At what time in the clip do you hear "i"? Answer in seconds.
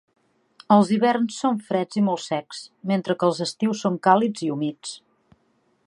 2.01-2.03, 4.49-4.53